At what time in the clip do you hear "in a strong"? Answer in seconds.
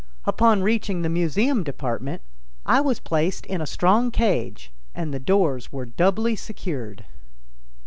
3.45-4.09